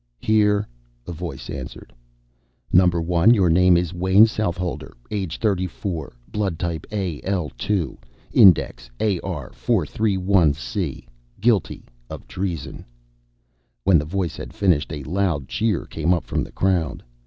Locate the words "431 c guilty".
9.53-11.85